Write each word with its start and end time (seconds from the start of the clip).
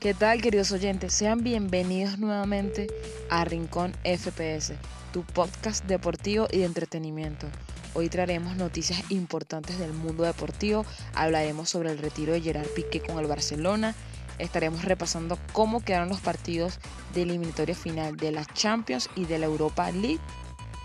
¿Qué 0.00 0.14
tal 0.14 0.40
queridos 0.40 0.72
oyentes? 0.72 1.12
Sean 1.12 1.44
bienvenidos 1.44 2.18
nuevamente 2.18 2.86
a 3.28 3.44
Rincón 3.44 3.92
FPS, 4.02 4.72
tu 5.12 5.24
podcast 5.24 5.84
deportivo 5.84 6.46
y 6.50 6.60
de 6.60 6.64
entretenimiento. 6.64 7.46
Hoy 7.92 8.08
traeremos 8.08 8.56
noticias 8.56 9.02
importantes 9.10 9.78
del 9.78 9.92
mundo 9.92 10.22
deportivo, 10.22 10.86
hablaremos 11.14 11.68
sobre 11.68 11.90
el 11.90 11.98
retiro 11.98 12.32
de 12.32 12.40
Gerard 12.40 12.68
Piqué 12.68 13.00
con 13.00 13.18
el 13.18 13.26
Barcelona, 13.26 13.94
estaremos 14.38 14.86
repasando 14.86 15.38
cómo 15.52 15.84
quedaron 15.84 16.08
los 16.08 16.20
partidos 16.22 16.78
de 17.12 17.20
eliminatoria 17.20 17.74
final 17.74 18.16
de 18.16 18.32
la 18.32 18.46
Champions 18.46 19.10
y 19.16 19.26
de 19.26 19.38
la 19.38 19.44
Europa 19.44 19.90
League 19.90 20.20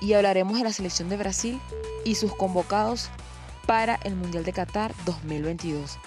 y 0.01 0.11
hablaremos 0.11 0.57
de 0.57 0.65
la 0.65 0.73
selección 0.73 1.07
de 1.07 1.15
Brasil 1.15 1.61
y 2.03 2.15
sus 2.15 2.35
convocados 2.35 3.07
para 3.65 3.95
el 4.03 4.17
Mundial 4.17 4.43
de 4.43 4.51
Qatar 4.51 4.93
2022. 5.05 5.99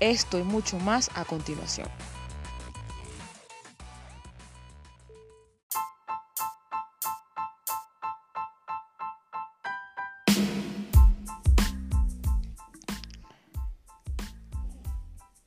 Esto 0.00 0.38
y 0.38 0.42
mucho 0.42 0.78
más 0.78 1.10
a 1.14 1.26
continuación. 1.26 1.88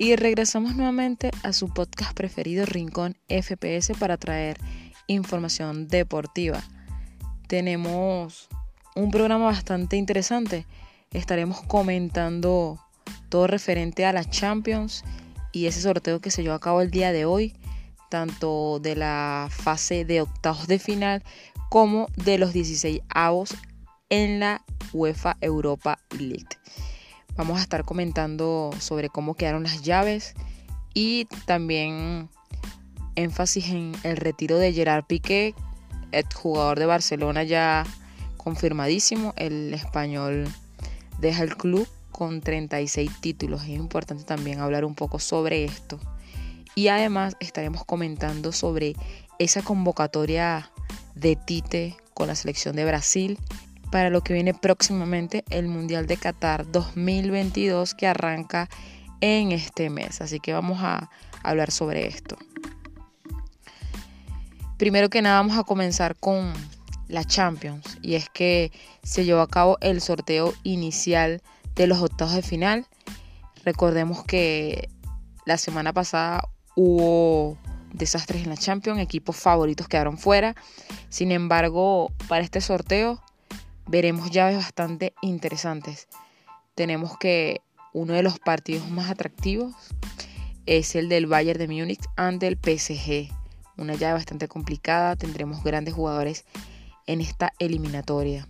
Y 0.02 0.16
regresamos 0.16 0.78
nuevamente 0.78 1.30
a 1.44 1.52
su 1.52 1.74
podcast 1.74 2.14
preferido 2.14 2.66
Rincón 2.66 3.18
FPS 3.28 3.92
para 4.00 4.16
traer 4.16 4.58
información 5.08 5.90
deportiva. 5.90 6.64
Tenemos 7.48 8.48
un 8.96 9.12
programa 9.12 9.48
bastante 9.48 9.98
interesante. 9.98 10.66
Estaremos 11.12 11.62
comentando 11.64 12.80
todo 13.28 13.48
referente 13.48 14.06
a 14.06 14.14
las 14.14 14.30
Champions 14.30 15.04
y 15.52 15.66
ese 15.66 15.82
sorteo 15.82 16.22
que 16.22 16.32
se 16.32 16.44
llevó 16.44 16.56
a 16.56 16.62
cabo 16.62 16.80
el 16.80 16.92
día 16.92 17.12
de 17.12 17.26
hoy, 17.26 17.54
tanto 18.10 18.80
de 18.80 18.96
la 18.96 19.50
fase 19.52 20.06
de 20.06 20.22
octavos 20.22 20.68
de 20.68 20.80
final 20.80 21.24
como 21.70 22.08
de 22.16 22.38
los 22.38 22.54
16 22.54 23.02
avos 23.10 23.54
en 24.08 24.40
la 24.40 24.64
UEFA 24.94 25.36
Europa 25.42 26.00
League. 26.18 26.48
Vamos 27.40 27.60
a 27.60 27.62
estar 27.62 27.86
comentando 27.86 28.72
sobre 28.82 29.08
cómo 29.08 29.34
quedaron 29.34 29.64
las 29.64 29.82
llaves 29.82 30.34
y 30.94 31.24
también 31.46 32.28
énfasis 33.16 33.70
en 33.70 33.94
el 34.04 34.18
retiro 34.18 34.58
de 34.58 34.74
Gerard 34.74 35.06
Piqué, 35.06 35.56
el 36.12 36.26
jugador 36.36 36.80
de 36.80 36.86
Barcelona 36.86 37.44
ya 37.44 37.86
confirmadísimo. 38.36 39.34
El 39.38 39.74
español 39.74 40.50
deja 41.22 41.44
el 41.44 41.56
club 41.56 41.88
con 42.12 42.42
36 42.42 43.10
títulos. 43.22 43.62
Es 43.62 43.70
importante 43.70 44.26
también 44.26 44.60
hablar 44.60 44.84
un 44.84 44.94
poco 44.94 45.18
sobre 45.18 45.64
esto. 45.64 45.98
Y 46.76 46.90
además 46.90 47.38
estaremos 47.40 47.86
comentando 47.86 48.52
sobre 48.52 48.98
esa 49.38 49.62
convocatoria 49.62 50.72
de 51.16 51.38
Tite 51.38 51.96
con 52.14 52.28
la 52.28 52.36
selección 52.36 52.76
de 52.76 52.84
Brasil 52.84 53.40
para 53.92 54.10
lo 54.10 54.22
que 54.22 54.34
viene 54.34 54.54
próximamente 54.54 55.44
el 55.50 55.68
Mundial 55.68 56.08
de 56.08 56.18
Qatar 56.18 56.72
2022 56.72 57.94
que 57.94 58.08
arranca 58.08 58.70
en 59.22 59.52
este 59.52 59.90
mes. 59.90 60.22
Así 60.22 60.40
que 60.40 60.54
vamos 60.54 60.80
a 60.82 61.10
hablar 61.44 61.72
sobre 61.72 62.08
esto. 62.08 62.38
Primero 64.78 65.10
que 65.10 65.22
nada 65.22 65.42
vamos 65.42 65.58
a 65.58 65.64
comenzar 65.64 66.16
con 66.16 66.54
la 67.08 67.24
Champions 67.26 67.98
y 68.02 68.16
es 68.16 68.30
que 68.30 68.72
se 69.04 69.26
llevó 69.26 69.42
a 69.42 69.48
cabo 69.48 69.78
el 69.82 70.00
sorteo 70.00 70.54
inicial 70.64 71.42
de 71.76 71.88
los 71.88 72.00
octavos 72.00 72.34
de 72.34 72.42
final. 72.42 72.88
Recordemos 73.66 74.24
que 74.24 74.90
la 75.46 75.58
semana 75.58 75.92
pasada 75.92 76.48
hubo 76.76 77.58
desastres 77.94 78.44
en 78.44 78.50
la 78.50 78.58
Champions, 78.58 79.00
equipos 79.00 79.36
favoritos 79.36 79.88
quedaron 79.88 80.18
fuera. 80.18 80.56
Sin 81.10 81.32
embargo, 81.32 82.12
para 82.28 82.44
este 82.44 82.62
sorteo 82.62 83.22
veremos 83.90 84.30
llaves 84.30 84.58
bastante 84.58 85.14
interesantes. 85.22 86.08
Tenemos 86.76 87.18
que 87.18 87.62
uno 87.92 88.14
de 88.14 88.22
los 88.22 88.40
partidos 88.40 88.90
más 88.92 89.10
atractivos 89.10 89.74
es 90.68 90.96
el 90.96 91.10
del 91.10 91.26
Bayern 91.26 91.58
de 91.58 91.68
Múnich 91.68 92.04
ante 92.16 92.48
el 92.48 92.58
PSG. 92.58 93.34
Una 93.78 93.96
llave 93.96 94.14
bastante 94.14 94.48
complicada, 94.48 95.16
tendremos 95.16 95.64
grandes 95.64 95.96
jugadores 95.96 96.46
en 97.08 97.22
esta 97.22 97.52
eliminatoria. 97.58 98.48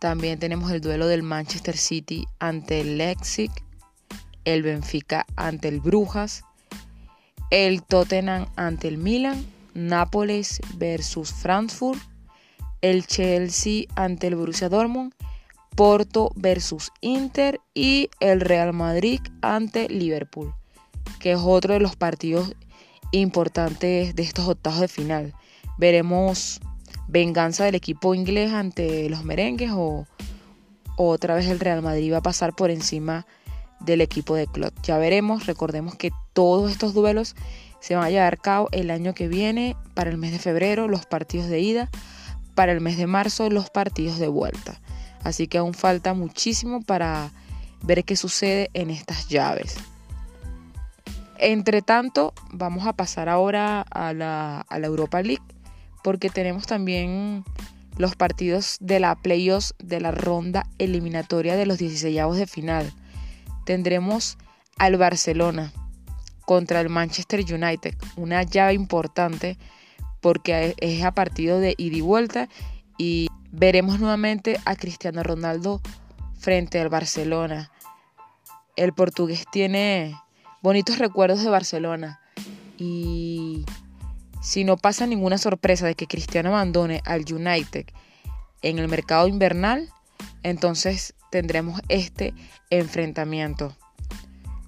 También 0.00 0.40
tenemos 0.40 0.72
el 0.72 0.80
duelo 0.80 1.06
del 1.06 1.22
Manchester 1.22 1.76
City 1.76 2.26
ante 2.40 2.80
el 2.80 2.98
Leipzig, 2.98 3.52
el 4.44 4.64
Benfica 4.64 5.24
ante 5.36 5.68
el 5.68 5.78
Brujas, 5.78 6.42
el 7.50 7.84
Tottenham 7.84 8.46
ante 8.56 8.88
el 8.88 8.98
Milan, 8.98 9.46
Nápoles 9.74 10.60
versus 10.74 11.32
Frankfurt, 11.32 12.00
el 12.82 13.06
Chelsea 13.06 13.84
ante 13.94 14.26
el 14.26 14.36
Borussia 14.36 14.68
Dortmund, 14.68 15.14
Porto 15.74 16.32
versus 16.34 16.92
Inter 17.00 17.60
y 17.74 18.10
el 18.20 18.40
Real 18.40 18.74
Madrid 18.74 19.20
ante 19.40 19.88
Liverpool, 19.88 20.52
que 21.18 21.32
es 21.32 21.38
otro 21.38 21.74
de 21.74 21.80
los 21.80 21.96
partidos 21.96 22.54
importantes 23.12 24.14
de 24.14 24.22
estos 24.22 24.46
octavos 24.48 24.80
de 24.80 24.88
final. 24.88 25.34
Veremos 25.78 26.60
venganza 27.08 27.64
del 27.64 27.74
equipo 27.74 28.14
inglés 28.14 28.52
ante 28.52 29.08
los 29.08 29.24
merengues 29.24 29.70
o, 29.72 30.06
otra 30.96 31.34
vez 31.34 31.46
el 31.46 31.60
Real 31.60 31.82
Madrid 31.82 32.12
va 32.12 32.18
a 32.18 32.22
pasar 32.22 32.54
por 32.54 32.70
encima 32.70 33.26
del 33.80 34.00
equipo 34.00 34.34
de 34.34 34.46
Klopp. 34.46 34.74
Ya 34.82 34.98
veremos, 34.98 35.46
recordemos 35.46 35.94
que 35.94 36.10
todos 36.32 36.70
estos 36.70 36.94
duelos 36.94 37.34
se 37.80 37.94
van 37.94 38.04
a 38.04 38.10
llevar 38.10 38.34
a 38.34 38.36
cabo 38.36 38.68
el 38.72 38.90
año 38.90 39.14
que 39.14 39.26
viene 39.26 39.76
para 39.94 40.10
el 40.10 40.18
mes 40.18 40.32
de 40.32 40.38
febrero, 40.38 40.86
los 40.86 41.06
partidos 41.06 41.48
de 41.48 41.60
ida 41.60 41.90
para 42.54 42.72
el 42.72 42.80
mes 42.80 42.96
de 42.96 43.06
marzo 43.06 43.50
los 43.50 43.70
partidos 43.70 44.18
de 44.18 44.28
vuelta. 44.28 44.80
Así 45.24 45.46
que 45.46 45.58
aún 45.58 45.74
falta 45.74 46.14
muchísimo 46.14 46.82
para 46.82 47.30
ver 47.82 48.04
qué 48.04 48.16
sucede 48.16 48.70
en 48.74 48.90
estas 48.90 49.28
llaves. 49.28 49.76
Entre 51.38 51.82
tanto, 51.82 52.34
vamos 52.52 52.86
a 52.86 52.92
pasar 52.92 53.28
ahora 53.28 53.82
a 53.90 54.12
la, 54.12 54.64
Europa 54.70 55.22
League 55.22 55.42
porque 56.04 56.30
tenemos 56.30 56.66
también 56.66 57.44
los 57.96 58.14
partidos 58.14 58.76
de 58.80 59.00
la 59.00 59.16
playoffs 59.16 59.74
de 59.78 60.00
la 60.00 60.12
ronda 60.12 60.66
eliminatoria 60.78 61.56
de 61.56 61.66
los 61.66 61.78
16 61.78 62.36
de 62.36 62.46
final. 62.46 62.92
Tendremos 63.64 64.38
al 64.78 64.96
Barcelona 64.96 65.72
contra 66.44 66.80
el 66.80 66.88
Manchester 66.88 67.40
United, 67.40 67.94
una 68.16 68.42
llave 68.42 68.74
importante 68.74 69.58
porque 70.22 70.74
es 70.78 71.04
a 71.04 71.12
partido 71.12 71.60
de 71.60 71.74
ida 71.76 71.96
y 71.96 72.00
vuelta 72.00 72.48
y 72.96 73.28
veremos 73.50 74.00
nuevamente 74.00 74.58
a 74.64 74.76
Cristiano 74.76 75.22
Ronaldo 75.22 75.82
frente 76.38 76.80
al 76.80 76.88
Barcelona. 76.88 77.70
El 78.76 78.94
portugués 78.94 79.44
tiene 79.52 80.16
bonitos 80.62 80.98
recuerdos 80.98 81.42
de 81.42 81.50
Barcelona 81.50 82.20
y 82.78 83.66
si 84.40 84.64
no 84.64 84.76
pasa 84.76 85.06
ninguna 85.06 85.38
sorpresa 85.38 85.86
de 85.86 85.94
que 85.94 86.06
Cristiano 86.06 86.50
abandone 86.50 87.02
al 87.04 87.24
United 87.30 87.86
en 88.62 88.78
el 88.78 88.88
mercado 88.88 89.28
invernal, 89.28 89.90
entonces 90.42 91.14
tendremos 91.30 91.80
este 91.88 92.32
enfrentamiento. 92.70 93.76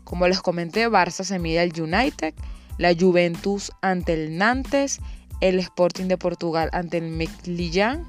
Como 0.05 0.29
les 0.29 0.41
comenté, 0.41 0.89
Barça 0.89 1.25
se 1.25 1.39
mide 1.39 1.61
al 1.61 1.73
United, 1.81 2.35
la 2.79 2.95
Juventus 2.95 3.73
ante 3.83 4.15
el 4.15 4.37
Nantes 4.37 5.01
el 5.41 5.59
Sporting 5.59 6.05
de 6.05 6.19
Portugal 6.19 6.71
ante 6.73 6.99
el 6.99 7.11
Meklijan, 7.11 8.05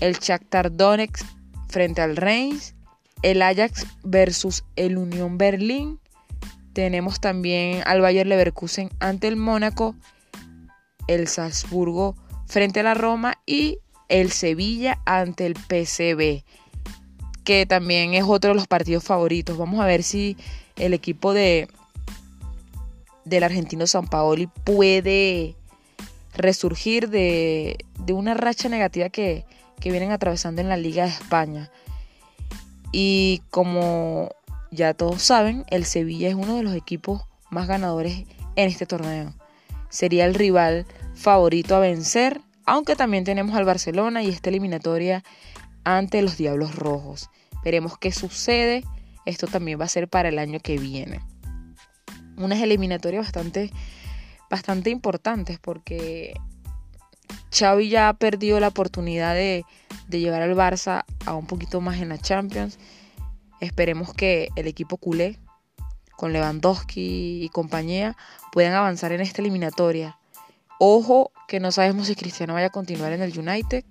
el 0.00 0.18
Shakhtar 0.18 0.76
Donetsk 0.76 1.24
frente 1.68 2.00
al 2.00 2.16
Reims, 2.16 2.74
el 3.22 3.42
Ajax 3.42 3.86
versus 4.04 4.64
el 4.76 4.96
Unión 4.96 5.38
Berlín. 5.38 5.98
Tenemos 6.72 7.20
también 7.20 7.82
al 7.86 8.00
Bayer 8.00 8.26
Leverkusen 8.26 8.90
ante 9.00 9.28
el 9.28 9.36
Mónaco, 9.36 9.96
el 11.08 11.26
Salzburgo 11.26 12.14
frente 12.46 12.80
a 12.80 12.84
la 12.84 12.94
Roma 12.94 13.34
y 13.46 13.78
el 14.08 14.30
Sevilla 14.30 15.00
ante 15.04 15.46
el 15.46 15.54
PCB, 15.54 16.44
que 17.44 17.66
también 17.66 18.14
es 18.14 18.24
otro 18.24 18.50
de 18.50 18.56
los 18.56 18.66
partidos 18.66 19.04
favoritos. 19.04 19.58
Vamos 19.58 19.80
a 19.80 19.86
ver 19.86 20.02
si 20.02 20.36
el 20.76 20.94
equipo 20.94 21.32
de 21.34 21.68
del 23.24 23.44
argentino 23.44 23.86
San 23.86 24.06
Paoli 24.06 24.48
puede 24.64 25.54
resurgir 26.38 27.10
de, 27.10 27.76
una 28.10 28.32
racha 28.34 28.68
negativa 28.68 29.10
que, 29.10 29.44
que 29.80 29.90
vienen 29.90 30.12
atravesando 30.12 30.62
en 30.62 30.68
la 30.68 30.76
Liga 30.76 31.04
de 31.04 31.10
España. 31.10 31.70
Y 32.92 33.42
como 33.50 34.30
ya 34.70 34.94
todos 34.94 35.20
saben, 35.20 35.64
el 35.68 35.84
Sevilla 35.84 36.28
es 36.28 36.34
uno 36.34 36.56
de 36.56 36.62
los 36.62 36.74
equipos 36.74 37.22
más 37.50 37.68
ganadores 37.68 38.24
en 38.56 38.68
este 38.68 38.86
torneo. 38.86 39.34
Sería 39.90 40.24
el 40.24 40.34
rival 40.34 40.86
favorito 41.14 41.76
a 41.76 41.80
vencer, 41.80 42.40
aunque 42.64 42.96
también 42.96 43.24
tenemos 43.24 43.56
al 43.56 43.64
Barcelona 43.64 44.22
y 44.22 44.28
esta 44.28 44.50
eliminatoria 44.50 45.24
ante 45.84 46.22
los 46.22 46.36
Diablos 46.36 46.74
Rojos. 46.74 47.30
Veremos 47.64 47.98
qué 47.98 48.12
sucede. 48.12 48.84
Esto 49.24 49.46
también 49.46 49.80
va 49.80 49.84
a 49.84 49.88
ser 49.88 50.08
para 50.08 50.28
el 50.28 50.38
año 50.38 50.60
que 50.60 50.78
viene. 50.78 51.20
unas 52.36 52.60
eliminatorias 52.60 53.24
bastante, 53.24 53.72
bastante 54.50 54.90
importantes 54.90 55.58
porque 55.58 56.34
Xavi 57.50 57.88
ya 57.88 58.08
ha 58.08 58.14
perdido 58.14 58.60
la 58.60 58.68
oportunidad 58.68 59.34
de, 59.34 59.64
llevar 60.10 60.42
al 60.42 60.54
Barça 60.54 61.04
a 61.26 61.34
un 61.34 61.46
poquito 61.46 61.80
más 61.80 62.00
en 62.00 62.10
la 62.10 62.18
Champions. 62.18 62.78
Esperemos 63.60 64.12
que 64.14 64.48
el 64.56 64.66
equipo 64.66 64.96
culé 64.96 65.38
con 66.16 66.32
Lewandowski 66.32 67.44
y 67.44 67.48
compañía 67.50 68.16
puedan 68.52 68.74
avanzar 68.74 69.12
en 69.12 69.20
esta 69.20 69.42
eliminatoria. 69.42 70.18
Ojo 70.78 71.32
que 71.48 71.60
no 71.60 71.72
sabemos 71.72 72.06
si 72.06 72.14
Cristiano 72.14 72.54
vaya 72.54 72.66
a 72.66 72.70
continuar 72.70 73.12
en 73.12 73.22
el 73.22 73.38
United. 73.38 73.84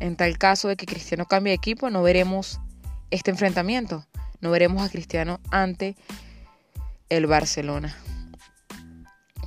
En 0.00 0.16
tal 0.16 0.38
caso 0.38 0.68
de 0.68 0.76
que 0.76 0.86
Cristiano 0.86 1.26
cambie 1.26 1.50
de 1.50 1.56
equipo, 1.56 1.90
no 1.90 2.02
veremos 2.02 2.60
este 3.10 3.30
enfrentamiento. 3.30 4.06
No 4.40 4.50
veremos 4.50 4.82
a 4.82 4.88
Cristiano 4.88 5.40
ante 5.50 5.96
el 7.10 7.26
Barcelona. 7.26 7.94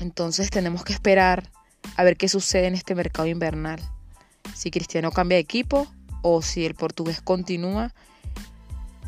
Entonces 0.03 0.49
tenemos 0.49 0.83
que 0.83 0.91
esperar 0.91 1.49
a 1.95 2.03
ver 2.03 2.17
qué 2.17 2.27
sucede 2.27 2.67
en 2.67 2.75
este 2.75 2.93
mercado 2.93 3.25
invernal. 3.25 3.79
Si 4.53 4.69
Cristiano 4.69 5.13
cambia 5.13 5.37
de 5.37 5.41
equipo 5.43 5.87
o 6.21 6.41
si 6.41 6.65
el 6.65 6.75
portugués 6.75 7.21
continúa 7.21 7.93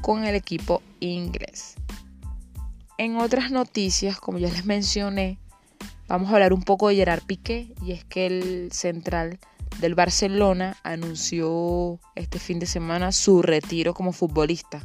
con 0.01 0.23
el 0.23 0.35
equipo 0.35 0.81
inglés. 1.01 1.75
En 2.97 3.17
otras 3.17 3.51
noticias, 3.51 4.21
como 4.21 4.37
ya 4.37 4.47
les 4.47 4.63
mencioné, 4.63 5.37
vamos 6.07 6.29
a 6.29 6.35
hablar 6.35 6.53
un 6.53 6.63
poco 6.63 6.87
de 6.87 6.95
Gerard 6.95 7.23
Piqué 7.23 7.73
y 7.85 7.91
es 7.91 8.05
que 8.05 8.27
el 8.27 8.71
central 8.71 9.37
del 9.81 9.95
Barcelona 9.95 10.77
anunció 10.83 11.99
este 12.15 12.39
fin 12.39 12.59
de 12.59 12.67
semana 12.67 13.11
su 13.11 13.41
retiro 13.41 13.93
como 13.93 14.13
futbolista. 14.13 14.81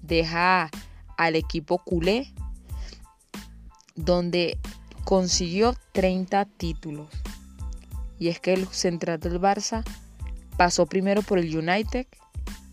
Deja 0.00 0.70
al 1.18 1.36
equipo 1.36 1.76
culé 1.76 2.32
donde 3.94 4.58
consiguió 5.04 5.74
30 5.92 6.44
títulos. 6.44 7.08
Y 8.18 8.28
es 8.28 8.40
que 8.40 8.54
el 8.54 8.66
central 8.68 9.20
del 9.20 9.40
Barça 9.40 9.84
pasó 10.56 10.86
primero 10.86 11.22
por 11.22 11.38
el 11.38 11.56
United, 11.56 12.06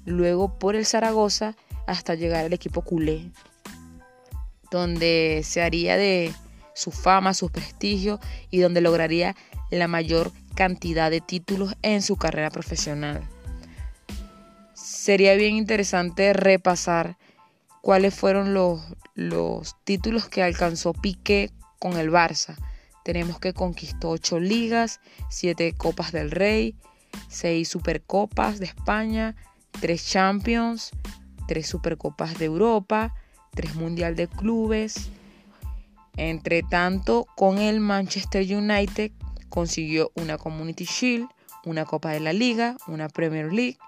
luego 0.06 0.58
por 0.58 0.76
el 0.76 0.86
Zaragoza 0.86 1.56
hasta 1.88 2.16
llegar 2.16 2.46
al 2.46 2.54
equipo 2.54 2.82
culé, 2.82 3.32
donde 4.70 5.42
se 5.44 5.62
haría 5.62 5.98
de 5.98 6.34
su 6.74 6.92
fama, 6.92 7.34
su 7.34 7.50
prestigio 7.50 8.20
y 8.50 8.60
donde 8.60 8.82
lograría 8.82 9.36
la 9.70 9.88
mayor 9.88 10.32
cantidad 10.56 11.12
de 11.12 11.22
títulos 11.22 11.76
en 11.82 12.02
su 12.02 12.16
carrera 12.16 12.50
profesional. 12.50 13.22
Sería 14.74 15.36
bien 15.36 15.56
interesante 15.56 16.34
repasar 16.34 17.18
cuáles 17.82 18.14
fueron 18.14 18.54
los, 18.54 18.82
los 19.16 19.76
títulos 19.84 20.30
que 20.30 20.44
alcanzó 20.44 20.94
Piqué 20.94 21.52
con 21.82 21.98
el 21.98 22.12
Barça. 22.12 22.56
Tenemos 23.04 23.40
que 23.40 23.54
conquistó 23.54 24.12
8 24.12 24.40
ligas, 24.40 25.00
7 25.30 25.74
Copas 25.74 26.12
del 26.12 26.30
Rey, 26.30 26.76
6 27.30 27.68
Supercopas 27.68 28.60
de 28.60 28.66
España, 28.66 29.36
3 29.80 30.06
Champions, 30.06 30.92
3 31.48 31.68
Supercopas 31.68 32.38
de 32.38 32.46
Europa, 32.46 33.16
3 33.56 33.74
Mundial 33.76 34.16
de 34.16 34.28
Clubes. 34.28 35.10
Entre 36.16 36.62
tanto, 36.62 37.26
con 37.36 37.58
el 37.58 37.80
Manchester 37.80 38.44
United 38.44 39.12
consiguió 39.50 40.12
una 40.14 40.38
Community 40.38 40.86
Shield, 40.86 41.28
una 41.66 41.86
Copa 41.86 42.12
de 42.12 42.20
la 42.20 42.34
Liga, 42.34 42.78
una 42.88 43.10
Premier 43.10 43.52
League 43.52 43.80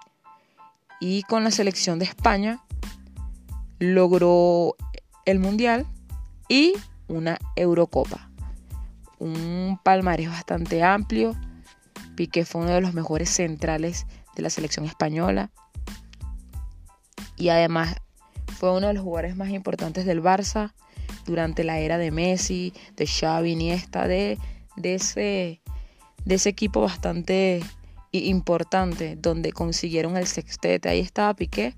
y 1.00 1.22
con 1.22 1.44
la 1.44 1.52
selección 1.52 1.98
de 2.00 2.06
España 2.06 2.64
logró 3.78 4.76
el 5.26 5.38
Mundial 5.38 5.86
y 6.48 6.74
una 7.08 7.38
Eurocopa. 7.56 8.30
Un 9.18 9.78
palmarés 9.82 10.28
bastante 10.28 10.82
amplio. 10.82 11.34
Piqué 12.16 12.44
fue 12.44 12.62
uno 12.62 12.70
de 12.70 12.80
los 12.80 12.94
mejores 12.94 13.30
centrales 13.30 14.06
de 14.36 14.42
la 14.42 14.50
selección 14.50 14.84
española. 14.84 15.50
Y 17.36 17.48
además 17.48 17.96
fue 18.58 18.76
uno 18.76 18.88
de 18.88 18.94
los 18.94 19.02
jugadores 19.02 19.36
más 19.36 19.50
importantes 19.50 20.06
del 20.06 20.22
Barça 20.22 20.72
durante 21.26 21.64
la 21.64 21.78
era 21.78 21.98
de 21.98 22.10
Messi, 22.10 22.72
de 22.96 23.06
Xavi, 23.06 23.52
Iniesta, 23.52 24.06
de, 24.06 24.38
de, 24.76 24.94
ese, 24.94 25.60
de 26.24 26.34
ese 26.34 26.48
equipo 26.48 26.80
bastante 26.80 27.62
importante 28.12 29.16
donde 29.16 29.52
consiguieron 29.52 30.16
el 30.16 30.26
sextete. 30.26 30.88
Ahí 30.88 31.00
estaba 31.00 31.34
Piqué 31.34 31.74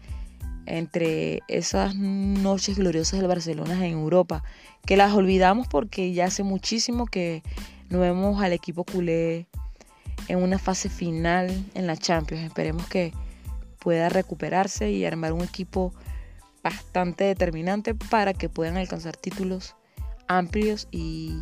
entre 0.66 1.42
esas 1.48 1.94
noches 1.96 2.76
gloriosas 2.76 3.20
del 3.20 3.28
Barcelona 3.28 3.74
en 3.86 3.92
Europa, 3.92 4.42
que 4.84 4.96
las 4.96 5.14
olvidamos 5.14 5.68
porque 5.68 6.12
ya 6.12 6.26
hace 6.26 6.42
muchísimo 6.42 7.06
que 7.06 7.42
no 7.88 8.00
vemos 8.00 8.42
al 8.42 8.52
equipo 8.52 8.84
culé 8.84 9.46
en 10.28 10.42
una 10.42 10.58
fase 10.58 10.88
final 10.88 11.64
en 11.74 11.86
la 11.86 11.96
Champions. 11.96 12.44
Esperemos 12.44 12.86
que 12.88 13.12
pueda 13.78 14.08
recuperarse 14.08 14.90
y 14.90 15.04
armar 15.04 15.32
un 15.32 15.42
equipo 15.42 15.94
bastante 16.62 17.24
determinante 17.24 17.94
para 17.94 18.34
que 18.34 18.48
puedan 18.48 18.76
alcanzar 18.76 19.16
títulos 19.16 19.76
amplios 20.26 20.88
y 20.90 21.38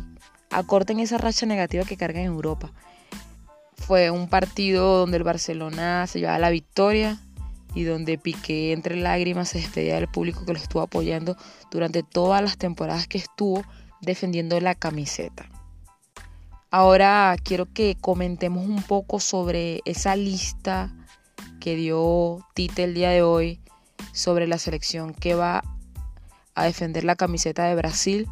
acorten 0.51 0.99
esa 0.99 1.17
racha 1.17 1.47
negativa 1.47 1.83
que 1.85 1.97
cargan 1.97 2.23
en 2.23 2.27
Europa. 2.27 2.71
Fue 3.75 4.11
un 4.11 4.29
partido 4.29 4.99
donde 4.99 5.17
el 5.17 5.23
Barcelona 5.23 6.05
se 6.07 6.19
llevaba 6.19 6.39
la 6.39 6.49
victoria, 6.49 7.19
y 7.75 7.83
donde 7.83 8.17
Piqué 8.17 8.71
entre 8.71 8.95
lágrimas 8.95 9.49
se 9.49 9.59
despedía 9.59 9.95
del 9.95 10.07
público 10.07 10.45
que 10.45 10.53
lo 10.53 10.59
estuvo 10.59 10.81
apoyando 10.81 11.37
durante 11.69 12.01
todas 12.01 12.41
las 12.41 12.57
temporadas 12.57 13.07
que 13.07 13.19
estuvo 13.19 13.63
defendiendo 14.01 14.59
la 14.61 14.73
camiseta. 14.73 15.49
Ahora 16.71 17.35
quiero 17.43 17.71
que 17.71 17.95
comentemos 17.99 18.65
un 18.65 18.81
poco 18.81 19.19
sobre 19.19 19.81
esa 19.85 20.15
lista 20.15 20.93
que 21.59 21.75
dio 21.75 22.45
Tite 22.53 22.85
el 22.85 22.93
día 22.93 23.09
de 23.09 23.21
hoy 23.21 23.59
sobre 24.13 24.47
la 24.47 24.57
selección 24.57 25.13
que 25.13 25.35
va 25.35 25.63
a 26.55 26.65
defender 26.65 27.03
la 27.03 27.15
camiseta 27.15 27.65
de 27.65 27.75
Brasil 27.75 28.27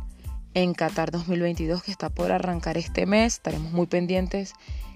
en 0.53 0.73
Qatar 0.73 1.11
2022 1.11 1.83
que 1.83 1.91
está 1.91 2.09
por 2.09 2.31
arrancar 2.31 2.77
este 2.77 3.05
mes. 3.05 3.35
Estaremos 3.35 3.71
muy 3.71 3.87
pendientes 3.87 4.53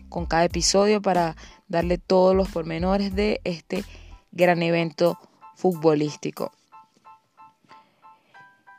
con 0.09 0.25
cada 0.25 0.45
episodio 0.45 1.01
para 1.01 1.35
darle 1.67 1.97
todos 1.97 2.35
los 2.35 2.49
pormenores 2.49 3.13
de 3.13 3.41
este 3.43 3.83
gran 4.37 4.63
evento 4.63 5.19
futbolístico. 5.55 6.53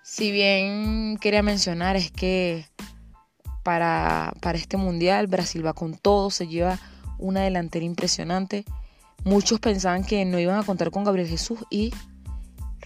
Si 0.03 0.31
bien 0.33 1.19
quería 1.21 1.43
mencionar 1.43 1.97
es 1.97 2.11
que 2.11 2.65
para, 3.63 4.33
para 4.41 4.57
este 4.57 4.79
mundial 4.79 5.27
Brasil 5.27 5.67
va 5.67 5.75
con 5.75 5.99
todo, 5.99 6.31
se 6.31 6.47
lleva 6.47 6.79
una 7.19 7.43
delantera 7.43 7.85
impresionante. 7.85 8.65
Muchos 9.25 9.61
pensaban 9.61 10.05
que 10.05 10.25
no 10.25 10.39
iban 10.39 10.59
a 10.59 10.63
contar 10.65 10.91
con 10.91 11.05
Gabriel 11.05 11.29
Jesús 11.29 11.59
y 11.69 11.93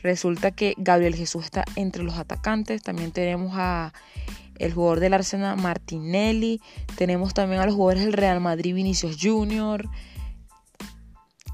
resulta 0.03 0.51
que 0.51 0.75
Gabriel 0.79 1.15
Jesús 1.15 1.45
está 1.45 1.65
entre 1.77 2.03
los 2.03 2.19
atacantes. 2.19 2.83
También 2.83 3.13
tenemos 3.13 3.53
a 3.55 3.93
el 4.59 4.73
jugador 4.73 5.01
del 5.01 5.15
Arsenal 5.15 5.57
Martinelli, 5.57 6.61
tenemos 6.97 7.35
también 7.35 7.61
a 7.61 7.67
los 7.67 7.75
jugadores 7.75 8.05
del 8.05 8.13
Real 8.13 8.41
Madrid 8.41 8.75
Vinicius 8.75 9.17
Junior, 9.21 9.89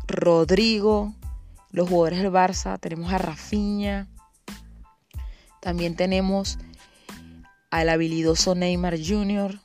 Rodrigo, 0.09 1.15
los 1.71 1.89
jugadores 1.89 2.21
del 2.21 2.33
Barça, 2.33 2.79
tenemos 2.81 3.13
a 3.13 3.19
Rafinha, 3.19 4.09
también 5.61 5.97
tenemos 5.97 6.59
al 7.71 7.91
habilidoso 7.91 8.55
Neymar 8.55 8.97
Jr., 8.99 9.61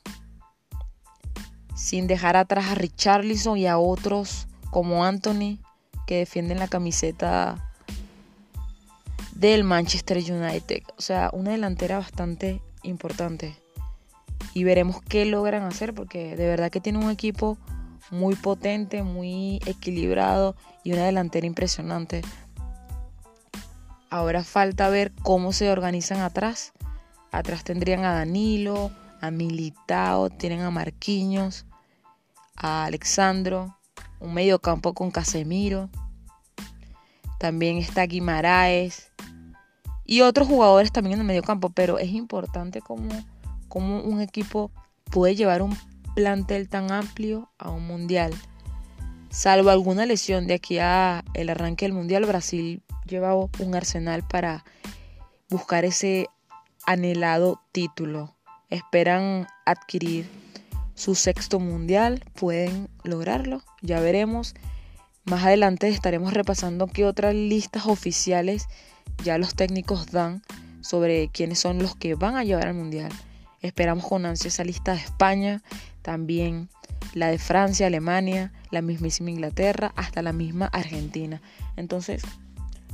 sin 1.74 2.06
dejar 2.06 2.36
atrás 2.36 2.66
a 2.66 2.74
Richarlison 2.74 3.58
y 3.58 3.66
a 3.66 3.78
otros 3.78 4.46
como 4.70 5.04
Anthony 5.04 5.58
que 6.06 6.18
defienden 6.18 6.58
la 6.58 6.68
camiseta 6.68 7.72
del 9.34 9.64
Manchester 9.64 10.18
United. 10.18 10.82
O 10.96 11.02
sea, 11.02 11.30
una 11.32 11.50
delantera 11.52 11.98
bastante 11.98 12.60
importante. 12.82 13.56
Y 14.52 14.64
veremos 14.64 15.00
qué 15.02 15.24
logran 15.24 15.62
hacer 15.64 15.94
porque 15.94 16.36
de 16.36 16.46
verdad 16.46 16.70
que 16.70 16.80
tiene 16.80 16.98
un 16.98 17.10
equipo 17.10 17.58
muy 18.10 18.34
potente, 18.34 19.02
muy 19.02 19.60
equilibrado 19.66 20.56
y 20.82 20.92
una 20.92 21.04
delantera 21.04 21.46
impresionante. 21.46 22.22
Ahora 24.10 24.44
falta 24.44 24.88
ver 24.88 25.12
cómo 25.22 25.52
se 25.52 25.70
organizan 25.70 26.20
atrás. 26.20 26.72
Atrás 27.32 27.64
tendrían 27.64 28.04
a 28.04 28.12
Danilo, 28.12 28.90
a 29.20 29.30
Militao, 29.30 30.30
tienen 30.30 30.60
a 30.60 30.70
Marquinhos, 30.70 31.66
a 32.54 32.84
Alexandro, 32.84 33.76
un 34.20 34.34
medio 34.34 34.60
campo 34.60 34.94
con 34.94 35.10
Casemiro. 35.10 35.90
También 37.38 37.78
está 37.78 38.06
Guimaraes 38.06 39.10
y 40.04 40.20
otros 40.20 40.46
jugadores 40.46 40.92
también 40.92 41.14
en 41.14 41.20
el 41.20 41.26
medio 41.26 41.42
campo, 41.42 41.70
pero 41.70 41.98
es 41.98 42.10
importante 42.10 42.80
cómo, 42.80 43.10
cómo 43.68 44.00
un 44.02 44.20
equipo 44.20 44.70
puede 45.10 45.34
llevar 45.34 45.62
un 45.62 45.76
plantel 46.14 46.68
tan 46.68 46.90
amplio 46.90 47.50
a 47.58 47.70
un 47.70 47.86
mundial. 47.86 48.32
Salvo 49.30 49.70
alguna 49.70 50.06
lesión 50.06 50.46
de 50.46 50.54
aquí 50.54 50.78
a 50.78 51.24
el 51.34 51.50
arranque 51.50 51.86
del 51.86 51.92
mundial, 51.92 52.24
Brasil 52.24 52.82
lleva 53.06 53.34
un 53.34 53.74
arsenal 53.74 54.26
para 54.26 54.64
buscar 55.48 55.84
ese 55.84 56.28
anhelado 56.86 57.60
título. 57.72 58.34
Esperan 58.70 59.46
adquirir 59.66 60.28
su 60.94 61.14
sexto 61.14 61.58
mundial, 61.58 62.24
pueden 62.34 62.88
lograrlo, 63.02 63.62
ya 63.82 64.00
veremos. 64.00 64.54
Más 65.24 65.44
adelante 65.44 65.88
estaremos 65.88 66.32
repasando 66.32 66.86
qué 66.86 67.04
otras 67.04 67.34
listas 67.34 67.86
oficiales 67.86 68.68
ya 69.22 69.38
los 69.38 69.54
técnicos 69.54 70.10
dan 70.10 70.42
sobre 70.80 71.28
quiénes 71.28 71.58
son 71.58 71.78
los 71.78 71.96
que 71.96 72.14
van 72.14 72.36
a 72.36 72.44
llevar 72.44 72.68
al 72.68 72.74
mundial. 72.74 73.10
Esperamos 73.60 74.06
con 74.06 74.26
ansia 74.26 74.48
esa 74.48 74.64
lista 74.64 74.92
de 74.92 74.98
España, 74.98 75.62
también 76.04 76.68
la 77.14 77.28
de 77.28 77.38
Francia, 77.38 77.86
Alemania, 77.86 78.52
la 78.70 78.82
mismísima 78.82 79.30
Inglaterra, 79.30 79.92
hasta 79.96 80.20
la 80.20 80.34
misma 80.34 80.66
Argentina. 80.66 81.40
Entonces, 81.76 82.22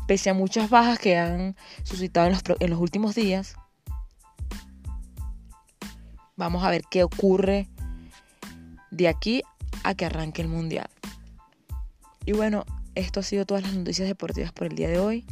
pese 0.07 0.31
a 0.31 0.35
muchas 0.35 0.71
bajas 0.71 0.99
que 1.01 1.19
han 1.19 1.57
suscitado 1.83 2.29
en 2.29 2.33
los, 2.35 2.43
en 2.61 2.71
los 2.71 2.79
últimos 2.79 3.17
días, 3.17 3.57
vamos 6.37 6.63
a 6.63 6.71
ver 6.71 6.83
qué 6.89 7.03
ocurre 7.03 7.69
de 8.93 9.09
aquí 9.09 9.43
a 9.83 9.95
que 9.95 10.07
arranque 10.07 10.41
el 10.43 10.49
mundial. 10.49 10.89
Y 12.25 12.33
bueno, 12.33 12.65
esto 12.95 13.21
ha 13.21 13.23
sido 13.25 13.45
todas 13.45 13.65
las 13.65 13.75
noticias 13.75 14.07
deportivas 14.07 14.53
por 14.53 14.69
el 14.69 14.77
día 14.77 14.89
de 14.89 15.01
hoy. 15.01 15.27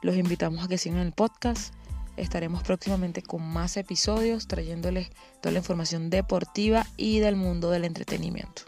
Los 0.00 0.16
invitamos 0.16 0.64
a 0.64 0.68
que 0.68 0.78
sigan 0.78 1.00
el 1.00 1.12
podcast. 1.12 1.74
Estaremos 2.20 2.62
próximamente 2.62 3.22
con 3.22 3.42
más 3.42 3.78
episodios 3.78 4.46
trayéndoles 4.46 5.08
toda 5.40 5.52
la 5.52 5.60
información 5.60 6.10
deportiva 6.10 6.86
y 6.98 7.18
del 7.18 7.34
mundo 7.34 7.70
del 7.70 7.86
entretenimiento. 7.86 8.62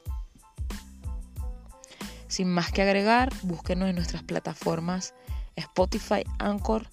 Sin 2.29 2.49
más 2.49 2.73
que 2.73 2.81
agregar, 2.81 3.29
búsquenos 3.43 3.91
en 3.91 3.97
nuestras 3.97 4.23
plataformas 4.23 5.13
Spotify, 5.55 6.25
Anchor 6.39 6.89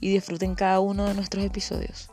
y 0.00 0.12
disfruten 0.12 0.54
cada 0.54 0.78
uno 0.78 1.06
de 1.06 1.14
nuestros 1.14 1.44
episodios. 1.44 2.08